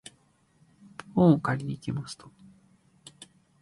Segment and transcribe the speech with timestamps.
[1.13, 2.25] 本を借りに行きました。